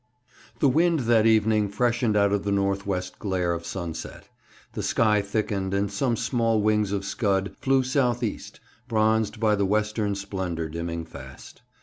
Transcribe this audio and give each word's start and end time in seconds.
The 0.57 0.67
wind 0.67 1.01
that 1.01 1.27
evening 1.27 1.69
freshened 1.69 2.17
out 2.17 2.31
of 2.31 2.43
the 2.43 2.51
north 2.51 2.87
west 2.87 3.19
glare 3.19 3.53
of 3.53 3.63
sunset. 3.67 4.29
The 4.73 4.81
sky 4.81 5.21
thickened, 5.21 5.75
and 5.75 5.91
some 5.91 6.15
small 6.15 6.59
wings 6.59 6.91
of 6.91 7.05
scud 7.05 7.55
flew 7.61 7.83
south 7.83 8.23
east, 8.23 8.59
bronzed 8.87 9.39
by 9.39 9.53
the 9.53 9.63
western 9.67 10.15
splendour 10.15 10.69
dimming 10.69 11.05
fast. 11.05 11.61